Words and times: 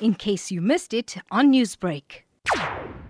in 0.00 0.14
case 0.14 0.50
you 0.50 0.60
missed 0.60 0.92
it 0.94 1.16
on 1.30 1.52
Newsbreak. 1.52 2.22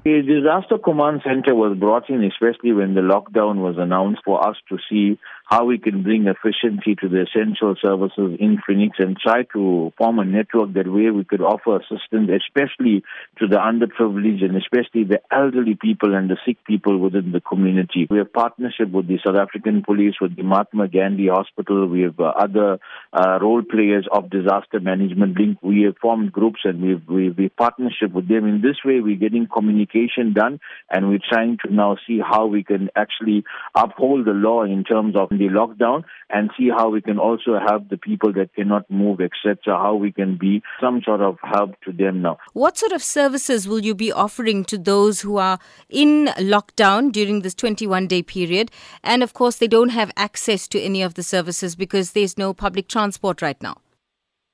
A 0.06 0.22
disaster 0.22 0.78
command 0.78 1.22
center 1.24 1.54
was 1.54 1.76
brought 1.76 2.08
in, 2.08 2.22
especially 2.22 2.72
when 2.72 2.94
the 2.94 3.00
lockdown 3.00 3.56
was 3.56 3.76
announced, 3.76 4.22
for 4.24 4.46
us 4.46 4.56
to 4.68 4.78
see 4.88 5.18
how 5.46 5.64
we 5.64 5.78
can 5.78 6.02
bring 6.02 6.26
efficiency 6.26 6.96
to 6.96 7.08
the 7.08 7.22
essential 7.22 7.76
services 7.80 8.36
in 8.40 8.58
Phoenix 8.66 8.96
and 8.98 9.16
try 9.16 9.44
to 9.52 9.92
form 9.96 10.18
a 10.18 10.24
network 10.24 10.72
that 10.74 10.88
way 10.88 11.10
we 11.10 11.22
could 11.24 11.40
offer 11.40 11.76
assistance, 11.76 12.28
especially 12.42 13.04
to 13.38 13.46
the 13.46 13.56
underprivileged 13.56 14.44
and 14.44 14.56
especially 14.56 15.04
the 15.04 15.20
elderly 15.30 15.78
people 15.80 16.16
and 16.16 16.28
the 16.28 16.36
sick 16.44 16.56
people 16.64 16.98
within 16.98 17.30
the 17.30 17.40
community. 17.40 18.08
We 18.10 18.18
have 18.18 18.32
partnership 18.32 18.90
with 18.90 19.06
the 19.06 19.20
South 19.24 19.36
African 19.36 19.84
Police, 19.84 20.14
with 20.20 20.34
the 20.34 20.42
Mahatma 20.42 20.88
Gandhi 20.88 21.28
Hospital. 21.28 21.86
We 21.86 22.02
have 22.02 22.18
uh, 22.18 22.32
other 22.36 22.80
uh, 23.12 23.38
role 23.40 23.62
players 23.62 24.08
of 24.10 24.28
disaster 24.30 24.80
management 24.80 25.38
link. 25.38 25.58
We 25.62 25.82
have 25.82 25.96
formed 26.02 26.32
groups 26.32 26.60
and 26.64 26.82
we've, 26.82 27.02
we've, 27.08 27.38
we've 27.38 27.56
partnership 27.56 28.12
with 28.12 28.26
them. 28.26 28.48
In 28.48 28.62
this 28.62 28.78
way, 28.84 28.98
we're 29.00 29.14
getting 29.14 29.46
communication 29.46 30.32
done, 30.32 30.58
and 30.90 31.08
we're 31.08 31.20
trying 31.28 31.58
to 31.64 31.72
now 31.72 31.96
see 32.06 32.18
how 32.18 32.46
we 32.46 32.64
can 32.64 32.90
actually 32.96 33.44
uphold 33.76 34.26
the 34.26 34.32
law 34.32 34.64
in 34.64 34.82
terms 34.82 35.14
of 35.14 35.30
the 35.38 35.48
lockdown 35.48 36.04
and 36.30 36.50
see 36.58 36.68
how 36.76 36.90
we 36.90 37.00
can 37.00 37.18
also 37.18 37.58
help 37.66 37.88
the 37.88 37.96
people 37.96 38.32
that 38.32 38.54
cannot 38.54 38.90
move, 38.90 39.20
etc., 39.20 39.56
how 39.66 39.94
we 39.94 40.12
can 40.12 40.36
be 40.36 40.62
some 40.80 41.02
sort 41.04 41.20
of 41.20 41.38
help 41.42 41.80
to 41.84 41.92
them 41.92 42.22
now. 42.22 42.38
What 42.52 42.76
sort 42.76 42.92
of 42.92 43.02
services 43.02 43.68
will 43.68 43.80
you 43.80 43.94
be 43.94 44.12
offering 44.12 44.64
to 44.66 44.78
those 44.78 45.20
who 45.20 45.36
are 45.36 45.58
in 45.88 46.26
lockdown 46.38 47.12
during 47.12 47.40
this 47.40 47.54
21 47.54 48.06
day 48.06 48.22
period? 48.22 48.70
And 49.02 49.22
of 49.22 49.34
course, 49.34 49.56
they 49.56 49.68
don't 49.68 49.90
have 49.90 50.10
access 50.16 50.66
to 50.68 50.80
any 50.80 51.02
of 51.02 51.14
the 51.14 51.22
services 51.22 51.76
because 51.76 52.12
there's 52.12 52.38
no 52.38 52.52
public 52.52 52.88
transport 52.88 53.42
right 53.42 53.60
now. 53.62 53.76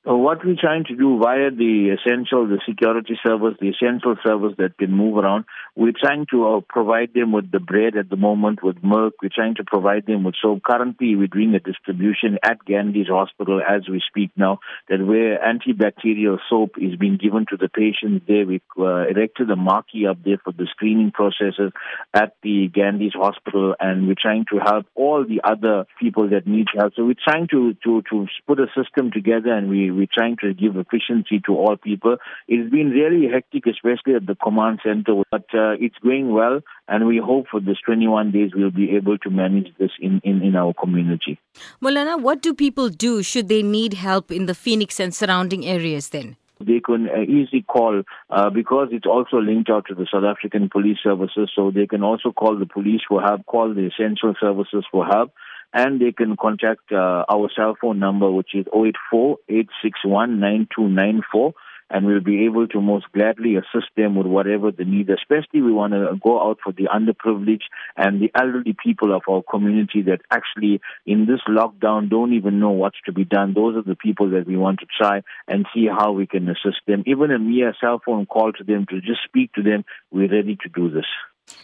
Uh, 0.04 0.16
what 0.16 0.44
we're 0.44 0.56
trying 0.60 0.82
to 0.84 0.96
do 0.96 1.16
via 1.22 1.48
the 1.52 1.94
essential, 1.96 2.48
the 2.48 2.58
security 2.68 3.16
service, 3.24 3.54
the 3.60 3.68
essential 3.68 4.16
service 4.26 4.52
that 4.58 4.76
can 4.76 4.90
move 4.90 5.16
around, 5.16 5.44
we're 5.76 5.92
trying 5.92 6.26
to 6.28 6.44
uh, 6.44 6.60
provide 6.68 7.14
them 7.14 7.30
with 7.30 7.52
the 7.52 7.60
bread 7.60 7.96
at 7.96 8.10
the 8.10 8.16
moment, 8.16 8.64
with 8.64 8.82
milk. 8.82 9.14
We're 9.22 9.30
trying 9.32 9.54
to 9.56 9.64
provide 9.64 10.06
them 10.06 10.24
with 10.24 10.34
soap. 10.42 10.62
Currently, 10.64 11.14
we're 11.14 11.28
doing 11.28 11.54
a 11.54 11.60
distribution 11.60 12.36
at 12.42 12.64
Gandhi's 12.64 13.06
hospital 13.06 13.62
as 13.62 13.88
we 13.88 14.02
speak 14.08 14.32
now, 14.34 14.58
that 14.88 15.06
where 15.06 15.38
antibacterial 15.38 16.38
soap 16.50 16.72
is 16.78 16.96
being 16.96 17.16
given 17.16 17.46
to 17.50 17.56
the 17.56 17.68
patients 17.68 18.24
there. 18.26 18.44
We've 18.44 18.60
uh, 18.76 19.06
erected 19.06 19.50
a 19.50 19.56
marquee 19.56 20.08
up 20.08 20.18
there 20.24 20.38
for 20.42 20.52
the 20.52 20.66
screening 20.72 21.12
processes 21.12 21.70
at 22.12 22.34
the 22.42 22.66
Gandhi's 22.74 23.14
hospital, 23.14 23.76
and 23.78 24.08
we're 24.08 24.16
trying 24.20 24.46
to 24.50 24.58
help 24.58 24.86
all 24.96 25.24
the 25.24 25.42
other 25.44 25.86
people 26.00 26.28
that 26.30 26.44
need 26.44 26.66
help. 26.76 26.94
So 26.96 27.04
we're 27.04 27.14
trying 27.22 27.46
to, 27.52 27.74
to, 27.84 28.02
to 28.10 28.26
put 28.48 28.58
a 28.58 28.66
system 28.76 29.12
together, 29.12 29.52
and 29.52 29.70
we 29.70 29.91
we're 29.94 30.06
trying 30.12 30.36
to 30.40 30.54
give 30.54 30.76
efficiency 30.76 31.40
to 31.46 31.54
all 31.54 31.76
people. 31.76 32.16
It's 32.48 32.70
been 32.70 32.90
really 32.90 33.28
hectic, 33.30 33.66
especially 33.66 34.14
at 34.14 34.26
the 34.26 34.34
command 34.34 34.80
center, 34.84 35.22
but 35.30 35.44
uh, 35.54 35.76
it's 35.80 35.98
going 36.02 36.32
well, 36.32 36.60
and 36.88 37.06
we 37.06 37.18
hope 37.18 37.46
for 37.50 37.60
this 37.60 37.78
21 37.84 38.32
days 38.32 38.50
we'll 38.54 38.70
be 38.70 38.96
able 38.96 39.18
to 39.18 39.30
manage 39.30 39.72
this 39.78 39.90
in, 40.00 40.20
in, 40.24 40.42
in 40.42 40.56
our 40.56 40.74
community. 40.74 41.38
Moulana, 41.80 42.18
what 42.18 42.42
do 42.42 42.54
people 42.54 42.88
do 42.88 43.22
should 43.22 43.48
they 43.48 43.62
need 43.62 43.94
help 43.94 44.30
in 44.30 44.46
the 44.46 44.54
Phoenix 44.54 45.00
and 45.00 45.14
surrounding 45.14 45.66
areas 45.66 46.08
then? 46.10 46.36
they 46.64 46.80
can 46.80 47.08
uh, 47.08 47.22
easily 47.22 47.62
call 47.62 48.02
uh, 48.30 48.50
because 48.50 48.88
it's 48.92 49.06
also 49.06 49.38
linked 49.38 49.68
out 49.68 49.84
to 49.88 49.94
the 49.94 50.06
South 50.12 50.24
African 50.24 50.68
police 50.68 50.98
services. 51.02 51.50
So 51.54 51.70
they 51.70 51.86
can 51.86 52.02
also 52.02 52.30
call 52.30 52.56
the 52.56 52.66
police 52.66 53.00
for 53.08 53.20
help, 53.20 53.46
call 53.46 53.74
the 53.74 53.86
essential 53.86 54.34
services 54.40 54.84
for 54.90 55.04
help 55.04 55.32
and 55.72 56.00
they 56.00 56.12
can 56.12 56.36
contact 56.36 56.92
uh, 56.92 57.24
our 57.28 57.48
cell 57.54 57.76
phone 57.80 57.98
number, 57.98 58.30
which 58.30 58.54
is 58.54 58.66
084 58.74 59.38
861 59.48 60.40
9294 60.40 61.54
and 61.92 62.06
we'll 62.06 62.20
be 62.20 62.46
able 62.46 62.66
to 62.66 62.80
most 62.80 63.04
gladly 63.12 63.56
assist 63.56 63.88
them 63.96 64.16
with 64.16 64.26
whatever 64.26 64.72
the 64.72 64.84
need. 64.84 65.10
Especially, 65.10 65.60
we 65.60 65.70
want 65.70 65.92
to 65.92 66.18
go 66.22 66.40
out 66.42 66.58
for 66.64 66.72
the 66.72 66.84
underprivileged 66.84 67.68
and 67.96 68.20
the 68.20 68.30
elderly 68.34 68.74
people 68.82 69.14
of 69.14 69.22
our 69.28 69.42
community 69.42 70.02
that 70.02 70.22
actually, 70.30 70.80
in 71.06 71.26
this 71.26 71.40
lockdown, 71.46 72.08
don't 72.08 72.32
even 72.32 72.58
know 72.58 72.70
what's 72.70 73.00
to 73.04 73.12
be 73.12 73.24
done. 73.24 73.52
Those 73.54 73.76
are 73.76 73.82
the 73.82 73.94
people 73.96 74.30
that 74.30 74.46
we 74.46 74.56
want 74.56 74.80
to 74.80 74.86
try 74.98 75.22
and 75.46 75.66
see 75.74 75.86
how 75.86 76.12
we 76.12 76.26
can 76.26 76.48
assist 76.48 76.80
them. 76.86 77.04
Even 77.06 77.30
a 77.30 77.38
mere 77.38 77.74
cell 77.78 78.00
phone 78.04 78.24
call 78.24 78.52
to 78.54 78.64
them 78.64 78.86
to 78.88 79.00
just 79.00 79.20
speak 79.26 79.52
to 79.52 79.62
them, 79.62 79.84
we're 80.10 80.32
ready 80.32 80.56
to 80.62 80.68
do 80.74 80.90
this. 80.90 81.06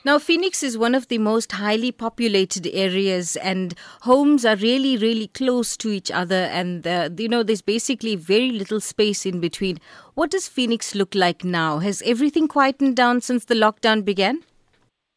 Now, 0.04 0.18
Phoenix 0.18 0.62
is 0.62 0.78
one 0.78 0.94
of 0.94 1.08
the 1.08 1.18
most 1.18 1.52
highly 1.52 1.92
populated 1.92 2.66
areas, 2.68 3.36
and 3.36 3.74
homes 4.02 4.44
are 4.44 4.56
really, 4.56 4.96
really 4.96 5.28
close 5.28 5.76
to 5.78 5.90
each 5.90 6.10
other. 6.10 6.34
And, 6.34 6.86
uh, 6.86 7.10
you 7.16 7.28
know, 7.28 7.42
there's 7.42 7.62
basically 7.62 8.16
very 8.16 8.50
little 8.50 8.80
space 8.80 9.26
in 9.26 9.40
between. 9.40 9.78
What 10.14 10.30
does 10.30 10.48
Phoenix 10.48 10.94
look 10.94 11.14
like 11.14 11.44
now? 11.44 11.78
Has 11.78 12.02
everything 12.02 12.48
quietened 12.48 12.96
down 12.96 13.20
since 13.20 13.44
the 13.44 13.54
lockdown 13.54 14.04
began? 14.04 14.42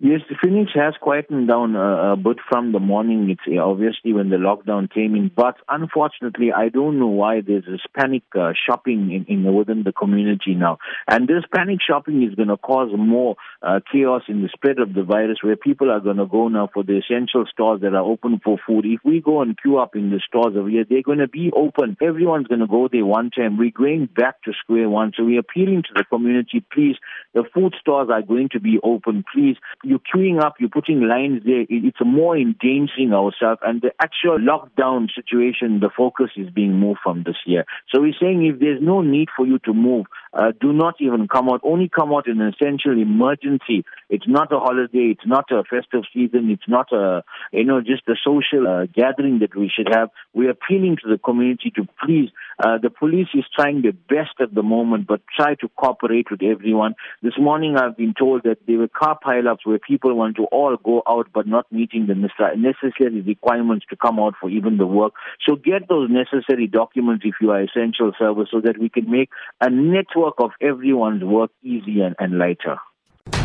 Yes, 0.04 0.22
the 0.28 0.36
Phoenix 0.42 0.72
has 0.74 0.96
quietened 1.00 1.48
down 1.48 1.76
a, 1.76 2.14
a 2.14 2.16
bit 2.16 2.38
from 2.50 2.72
the 2.72 2.80
morning. 2.80 3.30
It's 3.30 3.42
uh, 3.48 3.64
obviously 3.64 4.14
when 4.14 4.32
the 4.32 4.38
lockdown 4.38 4.92
came 4.92 5.14
in, 5.14 5.30
but 5.30 5.58
unfortunately, 5.70 6.52
I 6.52 6.70
don't 6.70 6.98
know 6.98 7.06
why 7.06 7.42
there's 7.42 7.66
this 7.66 7.82
panic 7.96 8.24
uh, 8.36 8.54
shopping 8.68 9.12
in, 9.12 9.26
in 9.26 9.54
within 9.54 9.84
the 9.84 9.92
community 9.92 10.56
now, 10.56 10.80
and 11.08 11.28
this 11.28 11.44
panic 11.56 11.82
shopping 11.88 12.24
is 12.24 12.34
going 12.34 12.48
to 12.48 12.58
cause 12.58 12.90
more 12.98 13.36
uh, 13.62 13.80
chaos 13.92 14.24
in 14.28 14.42
the 14.42 14.50
spread 14.52 14.80
of 14.80 14.96
the 14.96 15.04
virus, 15.04 15.38
where 15.44 15.56
people 15.56 15.92
are 15.92 16.00
going 16.00 16.18
to 16.18 16.26
go 16.26 16.48
now 16.48 16.68
for 16.74 16.84
the 16.84 16.98
essential 16.98 17.46
stores 17.54 17.82
that 17.82 17.94
are 17.94 18.04
open 18.04 18.42
for 18.44 18.58
food. 18.66 18.88
If 18.88 19.02
we 19.06 19.22
go 19.22 19.44
and 19.44 19.56
queue 19.56 19.78
up 19.78 19.96
in 19.96 20.10
the 20.10 20.20
stores 20.28 20.56
over 20.58 20.68
here, 20.68 20.84
they're 20.84 21.04
going 21.04 21.20
to 21.20 21.28
be 21.28 21.52
open. 21.56 21.96
Everyone's 22.02 22.48
going 22.48 22.62
to 22.62 22.66
go 22.66 22.90
there 22.92 23.06
one 23.06 23.30
time. 23.30 23.60
We're 23.60 23.70
going 23.70 24.08
back 24.08 24.42
to 24.46 24.54
square 24.64 24.90
one, 24.90 25.12
so 25.16 25.26
we're 25.26 25.42
appealing 25.42 25.84
to 25.84 25.94
the 25.94 26.06
community. 26.06 26.66
Please, 26.74 26.96
the 27.36 27.44
food 27.54 27.76
stores 27.80 28.10
are 28.12 28.24
going 28.24 28.50
to 28.54 28.60
be 28.60 28.80
open. 28.84 29.24
Please 29.32 29.58
you're 29.92 30.00
queuing 30.00 30.42
up, 30.42 30.56
you're 30.58 30.70
putting 30.70 31.02
lines 31.02 31.42
there, 31.44 31.66
it's 31.68 31.98
more 32.06 32.38
endangering 32.38 33.12
ourselves. 33.12 33.60
And 33.62 33.82
the 33.82 33.92
actual 34.02 34.40
lockdown 34.40 35.10
situation, 35.14 35.82
the 35.82 35.90
focus 35.96 36.30
is 36.38 36.50
being 36.50 36.80
moved 36.80 37.00
from 37.04 37.24
this 37.26 37.36
year. 37.46 37.66
So 37.94 38.00
we're 38.00 38.14
saying 38.20 38.46
if 38.46 38.62
there's 38.62 38.82
no 38.82 39.02
need 39.02 39.28
for 39.36 39.46
you 39.46 39.60
to 39.66 39.74
move, 39.74 40.06
uh, 40.34 40.54
do 40.62 40.72
not 40.72 40.96
even 41.02 41.28
come 41.28 41.50
out. 41.50 41.60
Only 41.66 41.90
come 41.90 42.14
out 42.14 42.28
in 42.28 42.40
an 42.40 42.54
essential 42.54 42.98
emergency. 42.98 43.84
It's 44.10 44.28
not 44.28 44.54
a 44.54 44.60
holiday. 44.60 45.12
It's 45.12 45.28
not 45.28 45.52
a 45.52 45.64
festive 45.64 46.04
season. 46.14 46.50
It's 46.50 46.70
not 46.70 46.94
a, 46.94 47.24
you 47.52 47.66
know, 47.66 47.82
just 47.82 48.08
a 48.08 48.16
social 48.24 48.66
uh, 48.66 48.86
gathering 48.86 49.40
that 49.40 49.58
we 49.58 49.70
should 49.70 49.90
have. 49.94 50.10
We're 50.34 50.52
appealing 50.52 51.00
to 51.04 51.10
the 51.10 51.18
community 51.18 51.74
to 51.76 51.86
please, 52.02 52.30
uh, 52.62 52.78
the 52.78 52.90
police 52.90 53.28
is 53.34 53.44
trying 53.56 53.82
their 53.82 53.92
best 53.92 54.36
at 54.40 54.54
the 54.54 54.62
moment, 54.62 55.08
but 55.08 55.22
try 55.36 55.56
to 55.56 55.68
cooperate 55.76 56.30
with 56.30 56.42
everyone. 56.44 56.94
This 57.24 57.34
morning 57.40 57.76
I've 57.76 57.98
been 57.98 58.14
told 58.18 58.44
that 58.44 58.58
there 58.68 58.78
were 58.78 58.88
car 58.88 59.18
pileups 59.26 59.66
where 59.66 59.80
people 59.80 60.14
want 60.14 60.36
to 60.36 60.44
all 60.46 60.78
go 60.78 61.02
out 61.08 61.28
but 61.34 61.48
not 61.48 61.72
meeting 61.72 62.08
the 62.08 62.16
necessary 62.16 63.22
requirements 63.22 63.86
to 63.90 63.96
come 63.96 64.20
out 64.20 64.36
for 64.40 64.50
even 64.50 64.78
the 64.78 64.86
work. 64.86 65.14
So 65.48 65.56
get 65.56 65.90
those 65.90 66.10
necessary 66.12 66.68
documents 66.68 67.26
if 67.26 67.36
you 67.42 67.50
are 67.52 67.62
essential 67.62 68.12
service 68.20 68.50
so 68.52 68.62
that 68.62 68.78
we 68.78 68.90
can 68.90 69.10
make 69.10 69.30
a 69.60 69.70
network 69.70 70.36
of 70.40 70.52
everyone's 70.62 71.24
work 71.24 71.52
easier 71.64 72.06
and, 72.06 72.16
and 72.20 72.38
lighter. 72.38 72.78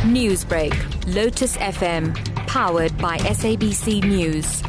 Newsbreak, 0.05 0.75
Lotus 1.15 1.57
FM, 1.57 2.15
powered 2.47 2.97
by 2.99 3.19
SABC 3.19 4.05
News. 4.05 4.63